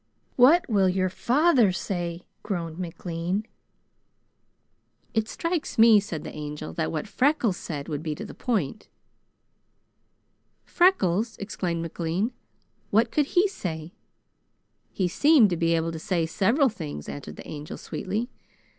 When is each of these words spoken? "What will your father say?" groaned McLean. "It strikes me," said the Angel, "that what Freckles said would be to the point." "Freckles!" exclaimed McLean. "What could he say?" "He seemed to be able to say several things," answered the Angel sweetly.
"What 0.35 0.67
will 0.67 0.89
your 0.89 1.09
father 1.09 1.71
say?" 1.71 2.25
groaned 2.41 2.79
McLean. 2.79 3.45
"It 5.13 5.29
strikes 5.29 5.77
me," 5.77 5.99
said 5.99 6.23
the 6.23 6.33
Angel, 6.35 6.73
"that 6.73 6.91
what 6.91 7.07
Freckles 7.07 7.57
said 7.57 7.87
would 7.87 8.01
be 8.01 8.15
to 8.15 8.25
the 8.25 8.33
point." 8.33 8.87
"Freckles!" 10.63 11.37
exclaimed 11.37 11.83
McLean. 11.83 12.31
"What 12.89 13.11
could 13.11 13.27
he 13.37 13.47
say?" 13.47 13.93
"He 14.91 15.07
seemed 15.07 15.51
to 15.51 15.55
be 15.55 15.75
able 15.75 15.91
to 15.91 15.99
say 15.99 16.25
several 16.25 16.69
things," 16.69 17.07
answered 17.07 17.35
the 17.35 17.47
Angel 17.47 17.77
sweetly. 17.77 18.27